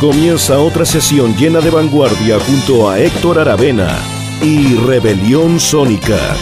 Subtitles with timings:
[0.00, 3.98] Comienza otra sesión llena de vanguardia junto a Héctor Aravena
[4.42, 6.36] y Rebelión Sónica.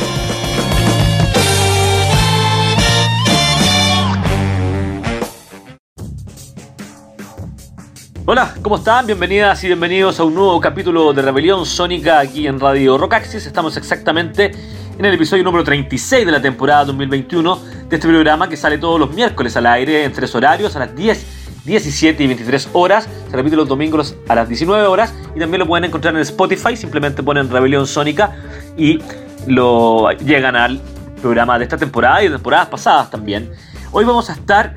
[8.27, 9.07] Hola, ¿cómo están?
[9.07, 13.47] Bienvenidas y bienvenidos a un nuevo capítulo de Rebelión Sónica aquí en Radio Rockaxis.
[13.47, 14.51] Estamos exactamente
[14.99, 17.57] en el episodio número 36 de la temporada 2021
[17.89, 20.97] de este programa que sale todos los miércoles al aire en tres horarios a las
[20.97, 23.09] 10, 17 y 23 horas.
[23.31, 26.77] Se repite los domingos a las 19 horas y también lo pueden encontrar en Spotify.
[26.77, 28.37] Simplemente ponen Rebelión Sónica
[28.77, 29.01] y
[29.47, 30.81] lo llegan al
[31.21, 33.51] programa de esta temporada y de temporadas pasadas también.
[33.93, 34.75] Hoy vamos a estar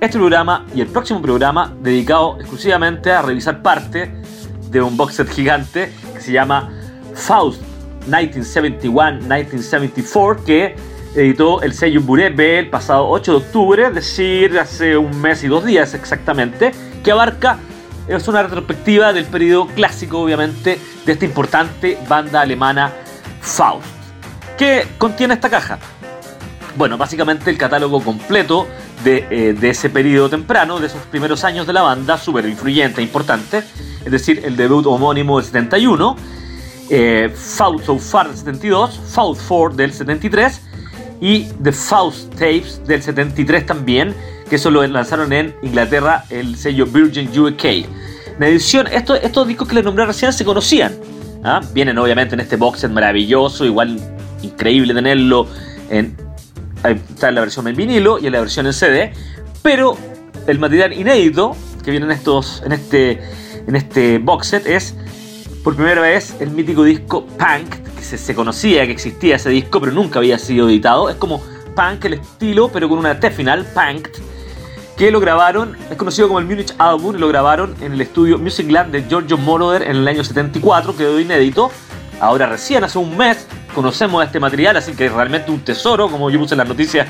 [0.00, 4.12] este programa y el próximo programa dedicado exclusivamente a revisar parte
[4.70, 6.70] de un box set gigante que se llama
[7.14, 7.60] Faust
[8.08, 10.76] 1971-1974 que
[11.14, 15.48] editó el sello Burebe el pasado 8 de octubre, es decir, hace un mes y
[15.48, 17.58] dos días exactamente, que abarca,
[18.06, 22.92] es una retrospectiva del periodo clásico obviamente de esta importante banda alemana
[23.40, 23.86] Faust.
[24.56, 25.78] ¿Qué contiene esta caja?
[26.76, 28.66] Bueno, básicamente el catálogo completo
[29.04, 33.04] de, de, ese periodo temprano, de esos primeros años de la banda, súper influyente e
[33.04, 33.62] importante,
[34.04, 36.16] es decir, el debut homónimo del 71,
[36.90, 40.67] eh, Faust So Far del 72, Faust 4 del 73
[41.20, 44.14] y The Faust Tapes del 73 también,
[44.48, 47.64] que eso lo lanzaron en Inglaterra el sello Virgin UK.
[48.38, 50.94] La edición, estos, estos discos que les nombré recién se conocían,
[51.44, 51.60] ¿ah?
[51.72, 53.98] vienen obviamente en este box set maravilloso, igual
[54.42, 55.48] increíble tenerlo
[55.90, 56.16] en,
[56.84, 59.12] está en la versión en vinilo y en la versión en CD,
[59.62, 59.96] pero
[60.46, 63.20] el material inédito que viene en, estos, en, este,
[63.66, 64.94] en este box set es
[65.64, 70.18] por primera vez el mítico disco Punk, se, conocía que existía ese disco, pero nunca
[70.18, 71.10] había sido editado.
[71.10, 71.42] Es como
[71.74, 74.08] Punk el estilo, pero con una T final, Punk,
[74.96, 78.90] que lo grabaron, es conocido como el Munich Album, lo grabaron en el estudio Musicland
[78.90, 81.70] de Giorgio Moroder en el año 74, quedó inédito.
[82.20, 86.30] Ahora recién, hace un mes, conocemos este material, así que es realmente un tesoro, como
[86.30, 87.06] yo puse en las noticias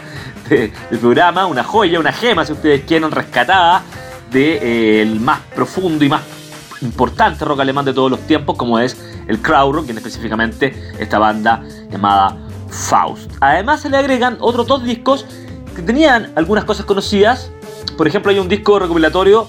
[0.50, 3.82] de, del programa, una joya, una gema, si ustedes quieren, rescatada
[4.30, 6.20] del de, eh, más profundo y más
[6.82, 8.96] importante rock alemán de todos los tiempos, como es
[9.26, 12.36] el Krautrock, y específicamente esta banda llamada
[12.68, 13.32] Faust.
[13.40, 15.26] Además se le agregan otros dos discos
[15.74, 17.50] que tenían algunas cosas conocidas.
[17.96, 19.48] Por ejemplo, hay un disco recopilatorio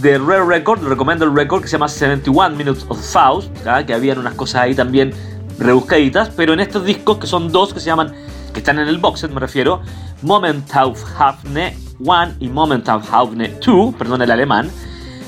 [0.00, 3.50] de Rare Record, Recommended Record, que se llama 71 Minutes of Faust,
[3.86, 5.12] que habían unas cosas ahí también
[5.58, 8.14] rebuscaditas, pero en estos discos, que son dos, que se llaman,
[8.52, 9.82] que están en el box set, me refiero,
[10.22, 14.70] Momentaufhafne 1 y Momentaufhafne 2, perdón el alemán,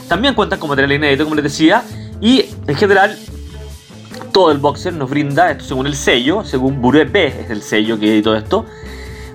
[0.09, 1.83] también cuentan con material inédito, como les decía,
[2.21, 3.19] y en general
[4.33, 7.99] todo el boxer nos brinda, esto según el sello, según Bure B es el sello
[7.99, 8.67] que editó esto,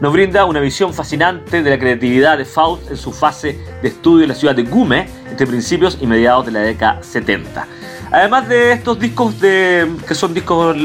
[0.01, 4.23] nos brinda una visión fascinante de la creatividad de Faust en su fase de estudio
[4.23, 7.67] en la ciudad de Gume entre principios y mediados de la década 70.
[8.11, 10.75] Además de estos discos de, que son discos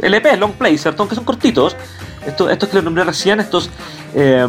[0.00, 1.02] LP, long play, ¿cierto?
[1.02, 1.74] Aunque son cortitos,
[2.26, 3.70] estos, estos que les nombré recién, estos
[4.14, 4.46] eh,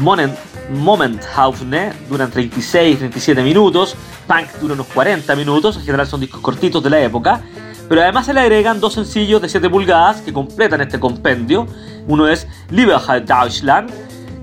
[0.00, 0.34] Monen,
[0.70, 6.90] Momenthaufne duran 36-37 minutos, Punk dura unos 40 minutos, en general son discos cortitos de
[6.90, 7.42] la época,
[7.88, 11.66] pero además se le agregan dos sencillos de 7 pulgadas que completan este compendio.
[12.08, 13.90] Uno es Lieberheit Deutschland,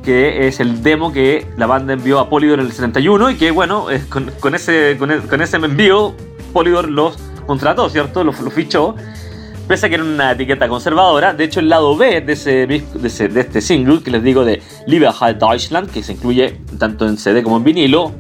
[0.04, 3.52] que es el demo que la banda envió a Polydor en el 71 y que
[3.52, 6.14] bueno, con, ese, con, ese envío
[6.54, 7.18] Polydor los
[7.48, 8.24] contrató, ¿cierto?
[8.24, 8.96] Los fichó
[9.70, 11.32] pese a que era una etiqueta conservadora.
[11.32, 14.44] De hecho, el lado B de, ese, de, ese, de este single, que les digo
[14.44, 18.12] de Lieberheit Deutschland, que se incluye tanto en CD como en vinilo,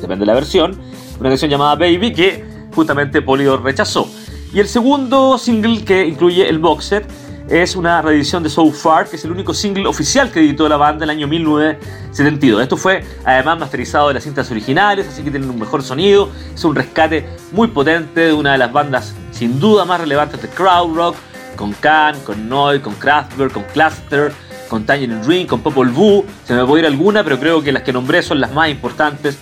[0.00, 0.76] depende de la versión,
[1.20, 2.44] una canción llamada Baby que
[2.74, 4.10] justamente Polydor rechazó.
[4.52, 7.06] Y el segundo single que incluye el box set
[7.48, 10.76] es una reedición de So Far, que es el único single oficial que editó la
[10.76, 12.62] banda en el año 1972.
[12.62, 16.30] Esto fue además masterizado de las cintas originales, así que tienen un mejor sonido.
[16.54, 20.48] Es un rescate muy potente de una de las bandas sin duda más relevantes de
[20.48, 21.16] Krautrock,
[21.56, 24.32] con Can, con Noy, con Kraftwerk, con Cluster,
[24.68, 26.24] con Tangerine Dream, con Popol Vuh.
[26.44, 29.38] Se me puede ir alguna, pero creo que las que nombré son las más importantes.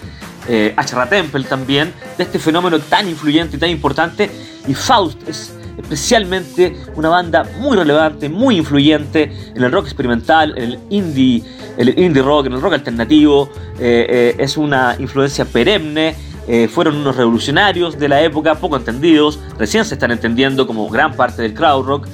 [0.49, 0.77] Eh,
[1.11, 4.31] Temple también, de este fenómeno tan influyente y tan importante.
[4.69, 10.65] Y Faust es especialmente una banda muy relevante, muy influyente en el rock experimental, en
[10.65, 11.43] el indie,
[11.77, 13.51] el indie rock, en el rock alternativo.
[13.79, 16.15] Eh, eh, es una influencia perenne.
[16.49, 19.39] Eh, fueron unos revolucionarios de la época, poco entendidos.
[19.59, 22.09] Recién se están entendiendo como gran parte del crowd rock.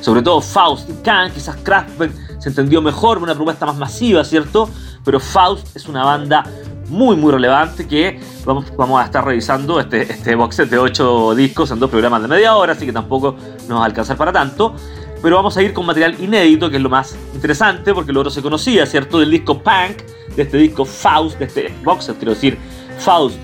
[0.00, 4.68] sobre todo Faust y Khan, quizás Kraftwerk se entendió mejor, una propuesta más masiva, ¿cierto?
[5.04, 6.44] Pero Faust es una banda
[6.90, 11.34] muy muy relevante que vamos, vamos a estar revisando este, este box set de 8
[11.34, 13.36] discos en dos programas de media hora, así que tampoco
[13.68, 14.74] nos va a alcanzar para tanto.
[15.22, 18.30] Pero vamos a ir con material inédito, que es lo más interesante, porque lo otro
[18.30, 19.18] se conocía, ¿cierto?
[19.18, 19.98] Del disco Punk,
[20.34, 22.58] de este disco Faust, de este box set, quiero decir,
[22.98, 23.36] Faust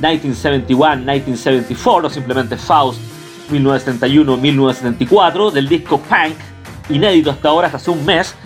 [0.00, 3.00] 1971-1974 o simplemente Faust
[3.50, 6.36] 1971-1974 del disco Punk,
[6.90, 8.36] inédito hasta ahora, hasta hace un mes,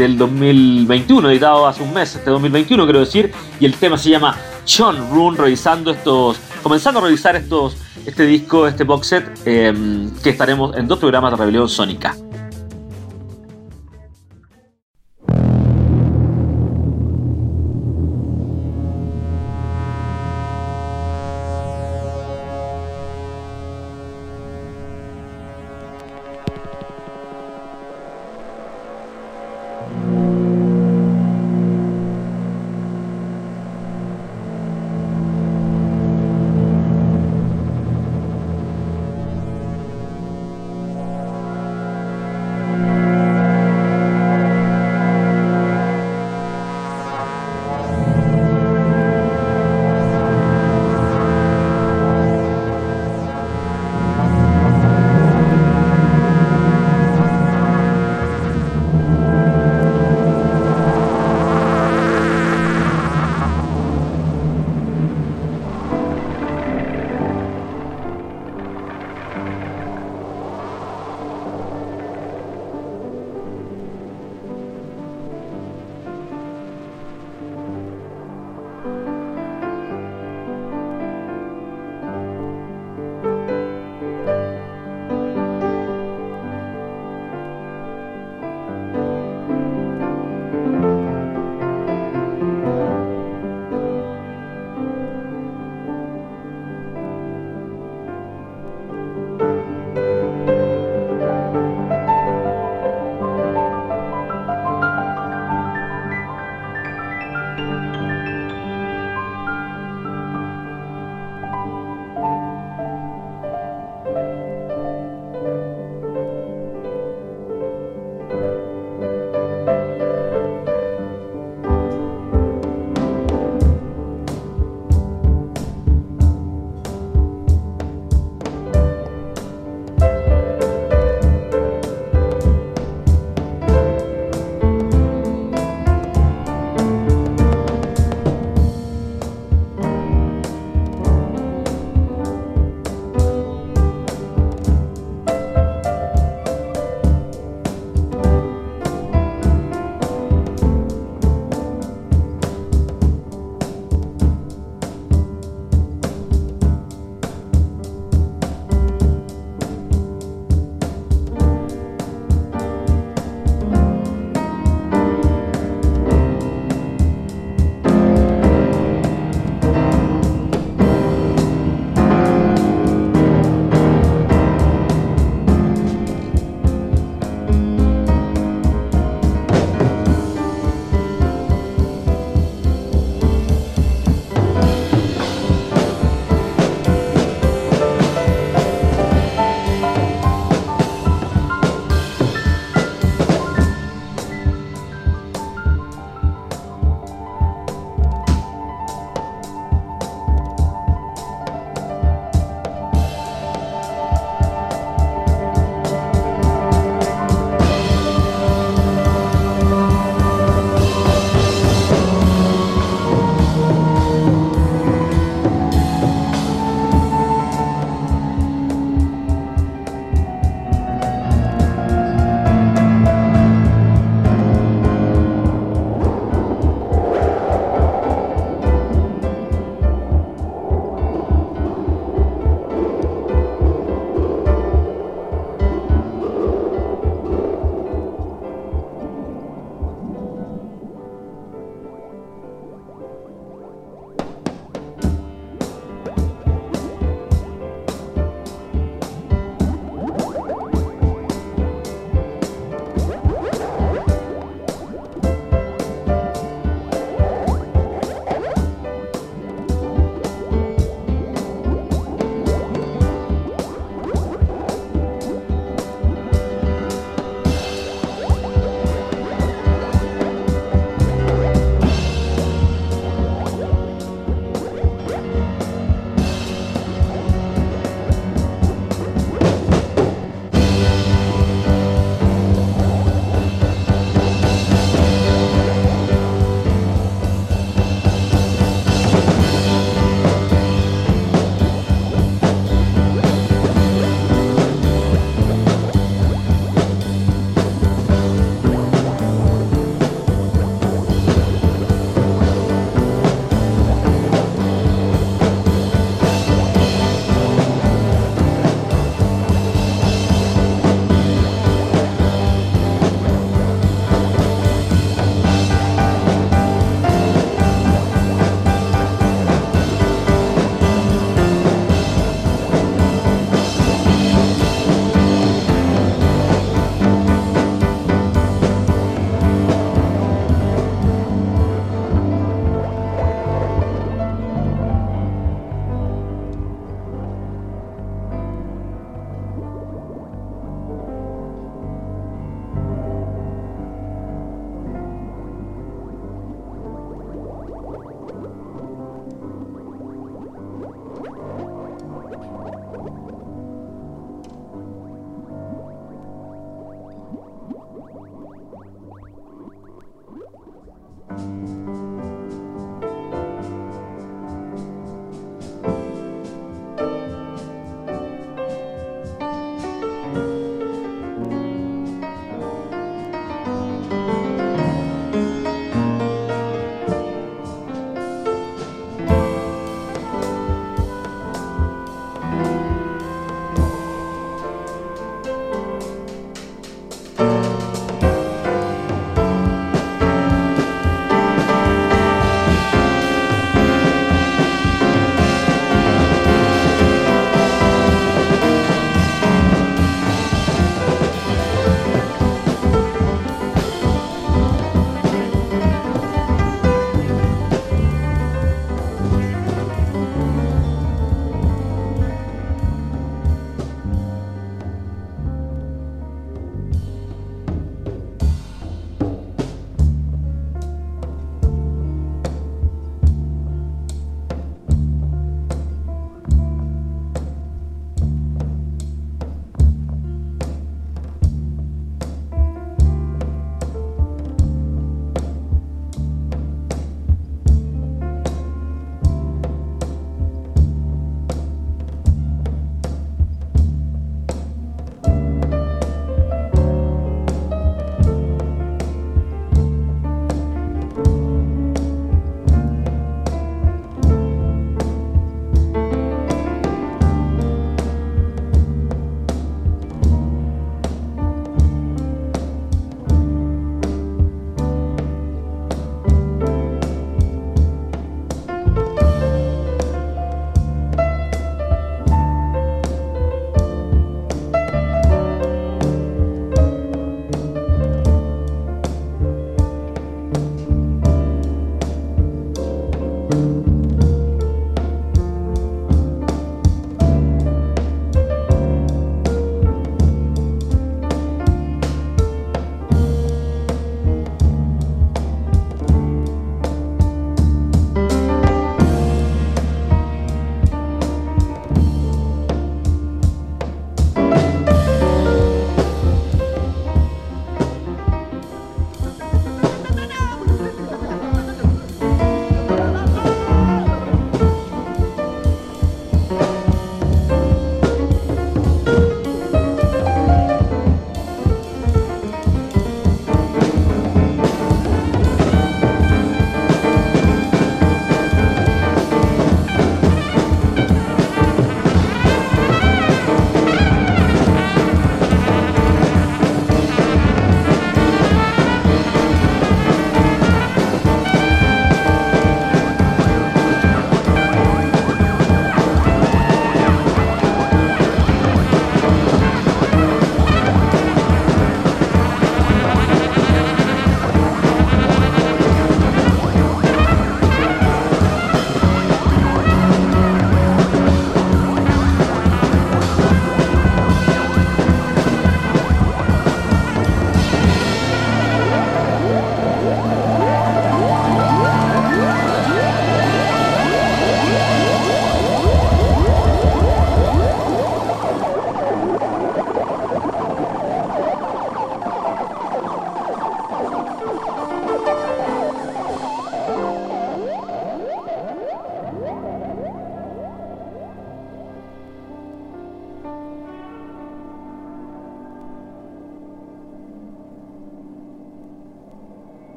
[0.00, 3.30] del 2021, editado hace un mes, este 2021 quiero decir,
[3.60, 4.34] y el tema se llama
[4.66, 7.76] John Rune, revisando estos, comenzando a revisar estos,
[8.06, 12.16] este disco, este box set, em, que estaremos en dos programas de Rebelión Sónica.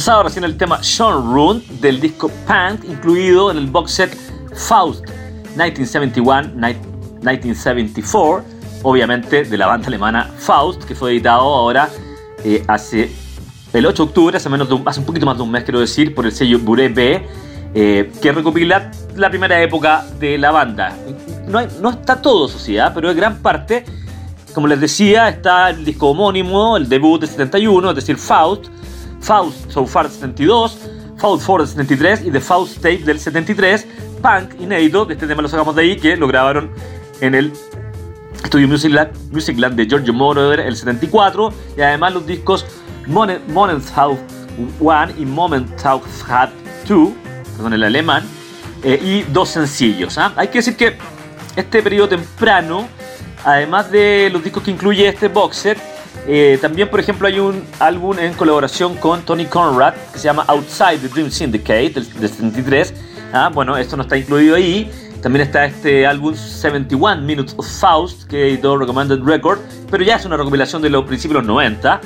[0.00, 4.16] Pasado recién el tema Sean Rune del disco Punk, incluido en el box set
[4.54, 5.04] Faust
[5.58, 8.42] 1971-1974,
[8.82, 11.90] obviamente de la banda alemana Faust, que fue editado ahora
[12.42, 13.12] eh, hace
[13.74, 15.80] el 8 de octubre, hace, menos de hace un poquito más de un mes, quiero
[15.80, 17.28] decir, por el sello Bure B,
[17.74, 20.96] eh, que recopila la primera época de la banda.
[21.46, 23.84] No, está todo, sociedad, pero es gran parte.
[24.54, 28.68] Como les decía, está el disco homónimo, el debut de 71, es decir, Faust,
[29.20, 30.78] Faust So Far 72,
[31.18, 33.86] Faust 4 del 73 y The Faust Tape del 73,
[34.22, 36.70] Punk inédito, de este tema lo sacamos de ahí, que lo grabaron
[37.20, 37.52] en el
[38.42, 42.64] estudio Musicland, Musicland de Giorgio Moroder el 74 y además los discos
[43.94, 44.18] House
[44.78, 45.26] 1 y
[45.82, 46.24] House
[46.88, 47.08] 2,
[47.56, 48.24] perdón, el alemán,
[48.82, 50.16] eh, y dos sencillos.
[50.18, 50.32] ¿ah?
[50.36, 50.96] Hay que decir que
[51.56, 52.88] este periodo temprano,
[53.44, 55.78] además de los discos que incluye este box set,
[56.26, 60.44] eh, también, por ejemplo, hay un álbum en colaboración con Tony Conrad que se llama
[60.48, 62.94] Outside the Dream Syndicate del, 73.
[63.32, 64.90] Ah, bueno, esto no está incluido ahí.
[65.22, 69.58] También está este álbum 71 Minutes of Faust que editó Recommended Record,
[69.90, 72.00] pero ya es una recopilación de los principios de los 90.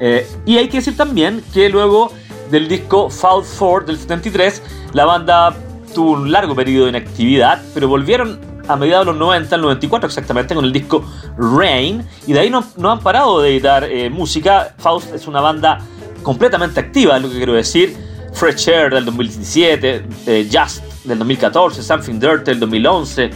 [0.00, 2.12] Eh, y hay que decir también que luego
[2.50, 4.62] del disco Faust 4 del 73,
[4.92, 5.54] la banda
[5.94, 8.38] tuvo un largo periodo de inactividad, pero volvieron
[8.68, 11.04] a mediados de los 90, el 94 exactamente, con el disco
[11.36, 14.74] Rain, y de ahí no, no han parado de editar eh, música.
[14.78, 15.78] Faust es una banda
[16.22, 17.96] completamente activa, lo que quiero decir.
[18.34, 23.30] Fresh Air del 2017, eh, Just del 2014, Something Dirt del 2011,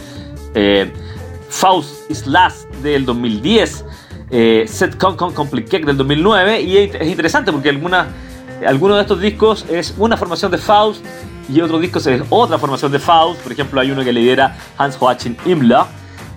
[0.53, 0.93] eh,
[1.49, 3.85] Faust is Last del 2010,
[4.65, 8.07] Set Con Con Complicated del 2009, y es interesante porque alguna,
[8.65, 11.03] algunos de estos discos es una formación de Faust
[11.49, 14.95] y otros discos es otra formación de Faust, por ejemplo hay uno que lidera Hans
[14.95, 15.87] Joachim Imla,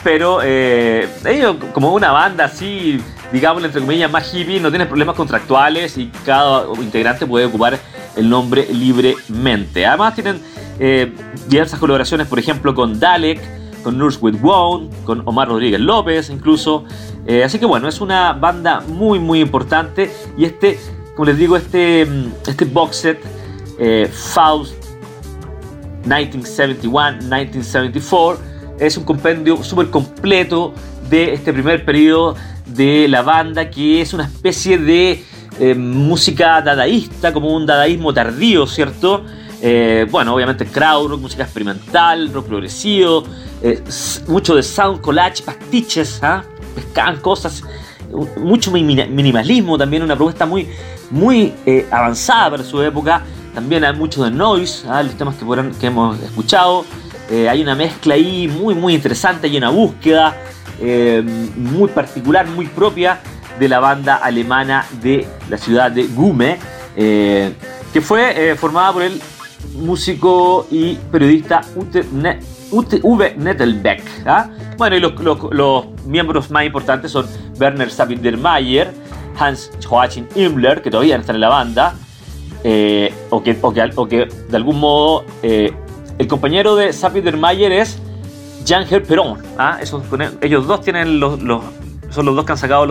[0.03, 3.01] pero eh, ellos como una banda así,
[3.33, 7.79] digamos entre comillas, más hippie, no tienen problemas contractuales y cada integrante puede ocupar
[8.17, 9.87] el nombre libremente.
[9.87, 10.41] Además tienen
[10.79, 11.13] eh,
[11.49, 13.41] diversas colaboraciones, por ejemplo con Dalek,
[13.83, 16.85] con Nurse with Wound, con Omar Rodríguez López incluso.
[17.27, 20.79] Eh, así que bueno, es una banda muy muy importante y este,
[21.17, 22.07] como les digo, este,
[22.47, 23.19] este box set
[24.13, 24.87] Faust
[26.07, 28.39] 1971-1974.
[28.79, 30.73] Es un compendio súper completo
[31.09, 32.35] de este primer periodo
[32.67, 35.25] de la banda, que es una especie de
[35.59, 39.25] eh, música dadaísta, como un dadaísmo tardío, ¿cierto?
[39.63, 43.25] Eh, bueno, obviamente crowd música experimental, rock progresivo,
[43.63, 43.83] eh,
[44.29, 46.45] mucho de sound collage, pastiches, ¿ah?
[46.75, 47.63] pescaban cosas,
[48.37, 50.69] mucho minimalismo también, una propuesta muy,
[51.11, 51.53] muy
[51.91, 53.23] avanzada para su época.
[53.55, 55.03] También hay mucho de noise, ¿ah?
[55.03, 56.85] los temas que, hemos escuchado.
[57.31, 60.37] Eh, hay una mezcla ahí muy, muy interesante, hay una búsqueda
[60.79, 61.23] eh,
[61.57, 63.19] muy particular, muy propia
[63.59, 66.59] de la banda alemana de la ciudad de Gume,
[66.97, 67.55] eh,
[67.93, 69.21] que fue formada por el
[69.75, 74.03] músico y periodista Ute, Uwe Nettelbeck.
[74.27, 74.51] ¿ah?
[74.77, 77.27] Bueno, y los, miembros más importantes son
[77.59, 78.93] Werner Sabindermayer,
[79.39, 81.95] Hans Joachim Himmler, que todavía están en la banda,
[82.65, 85.73] eh, o, que, de algún modo eh,
[86.19, 86.93] el compañero de
[87.39, 87.99] Mayer es
[88.65, 89.39] Jean-Ger Perón.
[89.59, 89.79] ¿ah?
[90.41, 91.39] ellos dos tienen los,
[92.11, 92.87] son los dos que han sacado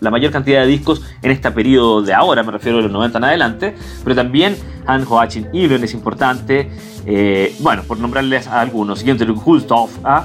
[0.00, 3.18] la mayor cantidad de discos en este periodo de ahora, me refiero a los 90
[3.18, 6.70] en adelante, pero también Han Joachim Iblen es importante,
[7.06, 10.24] eh, bueno, por nombrarles a algunos, Günther Hulstorff, ¿ah?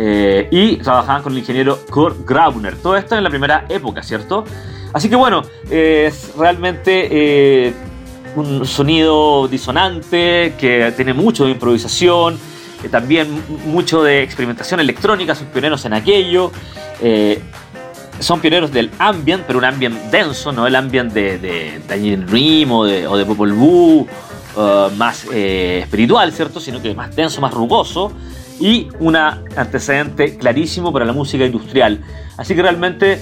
[0.00, 4.44] Y trabajaban con el ingeniero Kurt Grauner, todo esto en la primera época, ¿cierto?
[4.92, 7.74] Así que bueno, es realmente
[8.36, 12.38] un sonido disonante que tiene mucho de improvisación,
[12.82, 16.52] eh, también mucho de experimentación electrónica, son pioneros en aquello.
[17.00, 17.40] Eh,
[18.20, 22.72] son pioneros del ambient, pero un ambient denso, no el ambient de, de Daniel Rim
[22.72, 24.08] o de, o de Popol Vuh,
[24.56, 26.58] uh, más eh, espiritual, ¿cierto?
[26.58, 28.12] Sino que más denso, más rugoso
[28.60, 32.00] y un antecedente clarísimo para la música industrial.
[32.36, 33.18] Así que realmente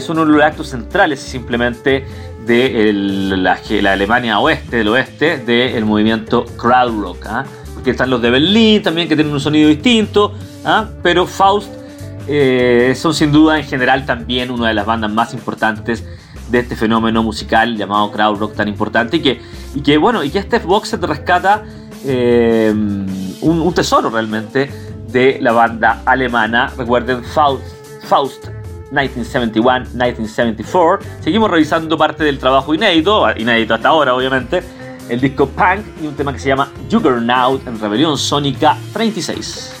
[0.00, 2.04] son uno de los actos centrales simplemente
[2.46, 2.92] de
[3.36, 3.58] la,
[3.92, 7.26] Alemania oeste, del oeste, del movimiento crowd rock.
[7.26, 7.44] ¿ah?
[7.74, 10.32] Porque están los de Berlín también que tienen un sonido distinto,
[10.64, 10.88] ¿ah?
[11.02, 11.68] pero Faust
[12.28, 16.04] eh, son sin duda en general también una de las bandas más importantes
[16.50, 19.40] de este fenómeno musical llamado crowd rock tan importante y que,
[19.74, 21.64] y que bueno, y que este box te rescata
[22.06, 24.70] eh, un, tesoro realmente
[25.08, 26.70] de la banda alemana.
[26.76, 27.64] Recuerden Faust,
[28.04, 28.48] Faust
[28.92, 31.00] 1971-1974.
[31.20, 34.62] Seguimos revisando parte del trabajo inédito, inédito hasta ahora obviamente,
[35.08, 39.75] el disco Punk y un tema que se llama Juggernaut en Rebelión Sónica 36.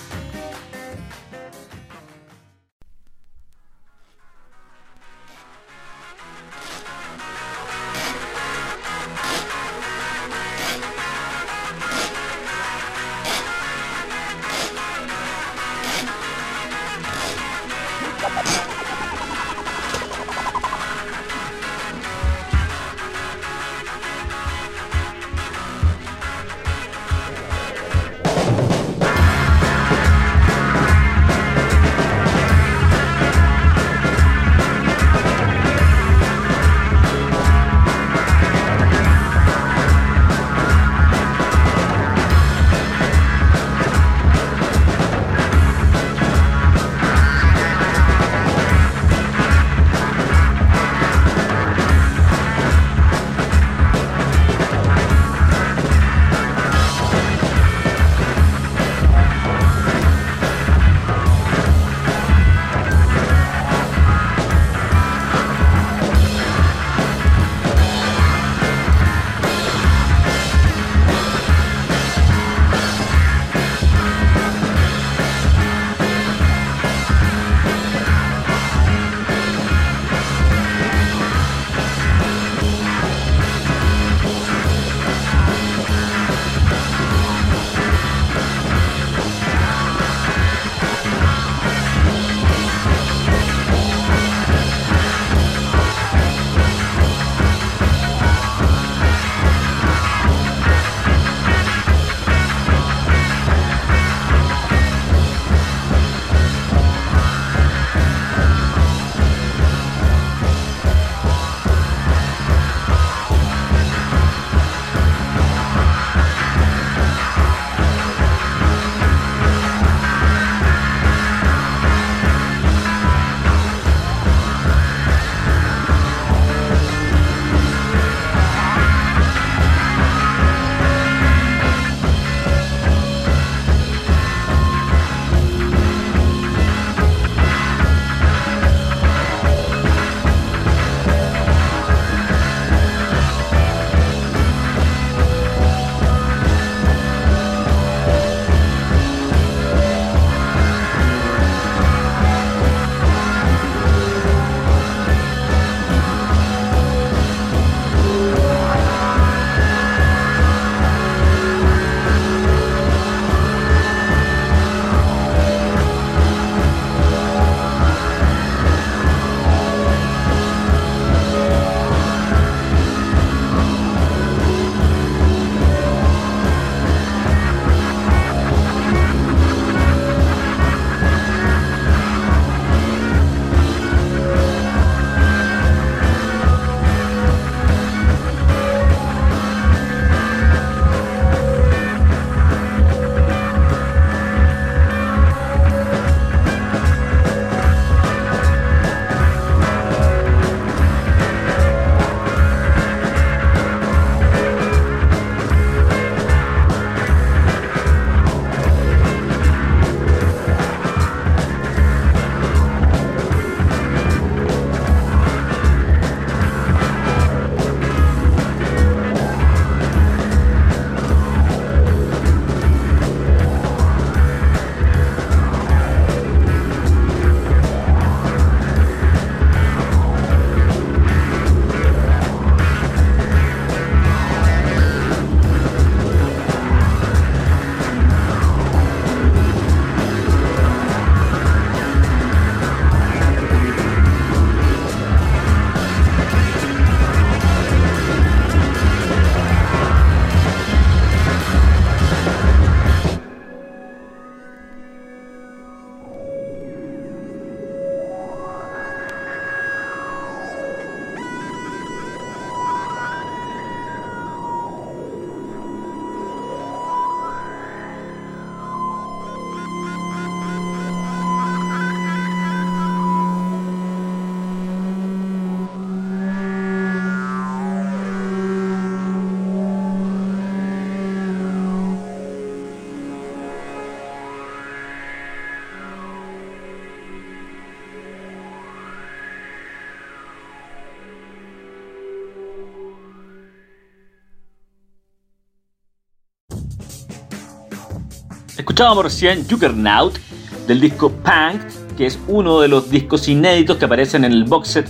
[298.66, 300.18] Escuchábamos recién Juggernaut
[300.66, 301.62] del disco Punk,
[301.96, 304.88] que es uno de los discos inéditos que aparecen en el box set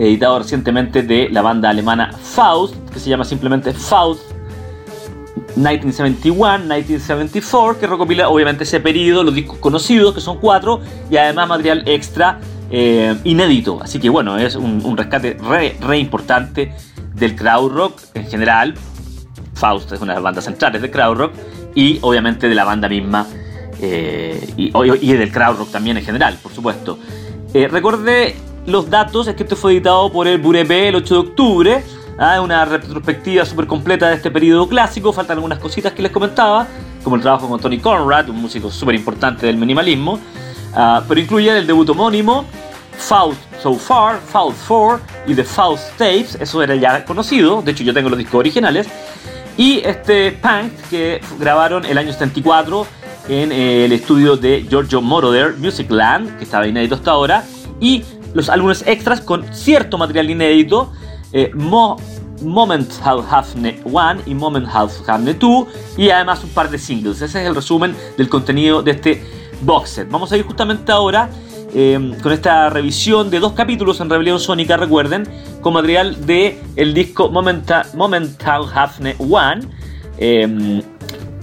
[0.00, 4.20] editado recientemente de la banda alemana Faust, que se llama simplemente Faust
[5.56, 11.84] 1971-1974, que recopila obviamente ese periodo, los discos conocidos, que son cuatro, y además material
[11.86, 13.78] extra eh, inédito.
[13.80, 16.74] Así que bueno, es un, rescate re, re, importante
[17.14, 18.74] del crowd rock en general.
[19.54, 21.32] Faust es una de las bandas centrales del crowd rock
[21.74, 23.26] y obviamente de la banda misma
[23.80, 26.98] eh, y, y, del crowd rock también en general, por supuesto.
[27.52, 31.20] Eh, recordé los datos, es que esto fue editado por el Burepé el 8 de
[31.20, 31.84] octubre.
[32.18, 32.40] ¿ah?
[32.40, 35.12] una retrospectiva súper completa de este periodo clásico.
[35.12, 36.66] Faltan algunas cositas que les comentaba,
[37.02, 40.18] como el trabajo con Tony Conrad, un músico súper importante del minimalismo.
[40.74, 42.44] Ah, pero incluye el debut homónimo,
[42.96, 46.36] Faust So Far, Faust 4 y The Faust Tapes.
[46.40, 48.88] Eso era ya conocido, de hecho yo tengo los discos originales.
[49.56, 52.86] Y este Punk que grabaron el año 74
[53.28, 57.44] en eh, el estudio de Giorgio Moroder, Musicland, que estaba inédito hasta ahora.
[57.80, 58.02] Y
[58.34, 60.92] los álbumes extras con cierto material inédito,
[61.32, 65.66] eh, Moment Hafne 1 y Moment Hafne 2,
[65.98, 67.22] y además un par de singles.
[67.22, 69.24] Ese es el resumen del contenido de este
[69.62, 70.10] box set.
[70.10, 71.30] Vamos a ir justamente ahora
[71.74, 75.28] eh, con esta revisión de dos capítulos en Rebelión Sónica, recuerden,
[75.60, 76.58] con material de
[76.94, 79.54] disco Momental, Hafne 1.
[80.18, 80.82] Eh,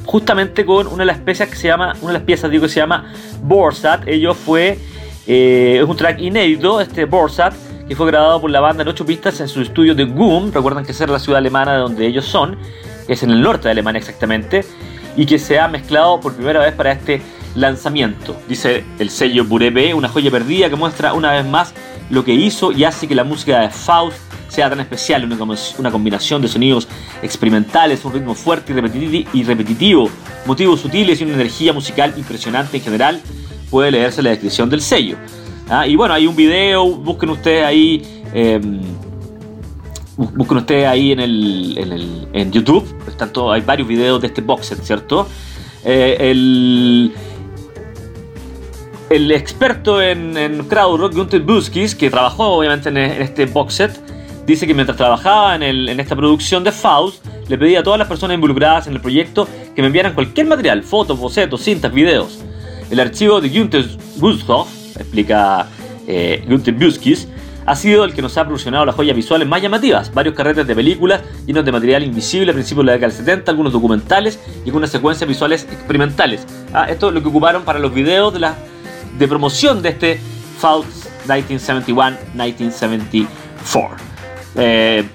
[0.06, 2.70] justamente con una de las piezas que se llama, una de las piezas digo que
[2.70, 3.14] se llama
[3.44, 4.08] Borsat.
[4.08, 4.80] Ello fue
[5.28, 7.54] eh, es un track inédito, este Borsat,
[7.88, 10.52] que fue grabado por la banda en ocho pistas en su estudio de Goom.
[10.52, 12.58] Recuerdan que esa es la ciudad alemana de donde ellos son,
[13.08, 14.66] es en el norte de Alemania exactamente,
[15.16, 17.22] y que se ha mezclado por primera vez para este
[17.56, 18.36] lanzamiento.
[18.48, 21.74] Dice el sello Burebe, una joya perdida que muestra una vez más
[22.10, 25.24] lo que hizo y hace que la música de Faust sea tan especial,
[25.78, 26.88] una, combinación de sonidos
[27.22, 28.74] experimentales, un ritmo fuerte
[29.34, 30.10] y repetitivo,
[30.46, 33.22] motivos sutiles y una energía musical impresionante en general
[33.70, 35.16] puede leerse la descripción del sello.
[35.70, 35.88] ¿ah?
[35.88, 38.02] Y bueno, hay un video, busquen ustedes ahí.
[38.34, 38.82] Em,
[40.18, 42.86] busquen ustedes ahí en, el, en, YouTube.
[43.18, 45.28] Tanto, hay varios videos de este box set, ¿cierto?
[45.86, 47.14] Eh, el,
[49.12, 54.00] el experto en, en crowd rock, Gunther Buskis, que trabajó obviamente en, este box set,
[54.46, 58.08] dice que mientras trabajaba en, en, esta producción de Faust, le pedía a todas las
[58.08, 62.40] personas involucradas en el proyecto que me enviaran cualquier material, fotos, bocetos, cintas, videos.
[62.90, 65.68] El archivo de Günther Buskhoff, explica
[66.08, 67.28] eh, Günther Buskis,
[67.66, 70.74] ha sido el que nos ha proporcionado las joyas visuales más llamativas, varios carretes de
[70.74, 74.70] películas llenos de material invisible a principios de la década del 70, algunos documentales y
[74.70, 76.48] algunas secuencias visuales experimentales.
[76.74, 78.56] Ah, esto es lo que ocuparon para los videos de, la,
[79.18, 80.20] de promoción de este
[80.60, 84.12] Faust 1971-1974.
[84.56, 85.06] Eh,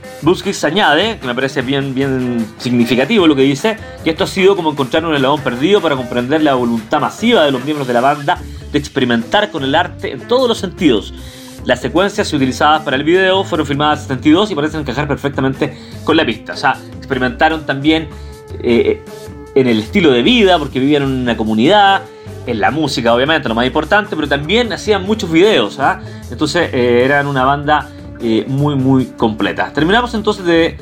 [0.62, 4.72] añade, que me parece bien, bien significativo lo que dice, que esto ha sido como
[4.72, 8.40] encontrar un eslabón perdido para comprender la voluntad masiva de los miembros de la banda
[8.72, 11.12] de experimentar con el arte en todos los sentidos.
[11.64, 16.16] Las secuencias utilizadas para el video fueron filmadas en 72 y parecen encajar perfectamente con
[16.16, 16.54] la pista.
[16.54, 18.08] O sea, experimentaron también
[18.62, 19.02] eh,
[19.54, 22.02] en el estilo de vida, porque vivían en una comunidad,
[22.46, 25.78] en la música obviamente, lo más importante, pero también hacían muchos videos.
[25.78, 26.00] ¿ah?
[26.30, 27.88] Entonces eh, eran una banda
[28.20, 29.72] eh, muy muy completa.
[29.72, 30.76] Terminamos entonces de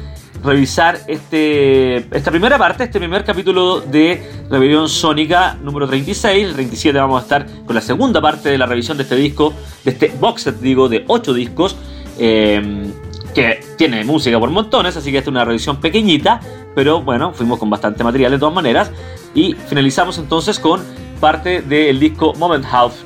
[0.44, 6.48] revisar este, esta primera parte, este primer capítulo de Rebelión Sónica número 36.
[6.48, 9.54] El 37 vamos a estar con la segunda parte de la revisión de este disco,
[9.84, 11.76] de este box set, digo, de 8 discos.
[12.18, 12.92] Em,
[13.34, 16.40] que tiene música por montones, así que esta es una revisión pequeñita,
[16.74, 18.92] pero bueno, fuimos con bastante material de todas maneras.
[19.34, 20.80] Y finalizamos entonces con
[21.20, 23.04] parte del disco Moment House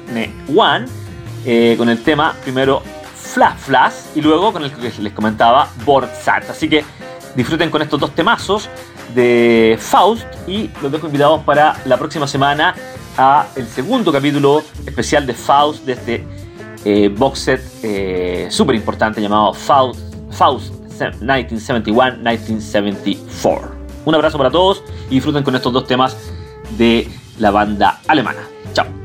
[0.55, 0.87] One,
[1.45, 2.83] eh, con el tema primero
[3.15, 6.51] Flash Flash y luego con el que les comentaba Bordsat.
[6.51, 6.85] Así que
[7.35, 8.69] disfruten con estos dos temazos
[9.15, 12.75] de Faust y los dejo invitados para la próxima semana
[13.17, 16.25] a el segundo capítulo especial de Faust de este
[16.85, 23.71] eh, box set eh, súper importante llamado Faust, Faust 1971-1974.
[24.05, 26.17] Un abrazo para todos y disfruten con estos dos temas
[26.77, 27.09] de
[27.39, 28.43] la banda alemana.
[28.75, 28.98] Chao.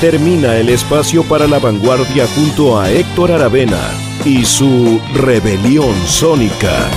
[0.00, 3.80] Termina el espacio para la vanguardia junto a Héctor Aravena
[4.24, 6.88] y su rebelión sónica.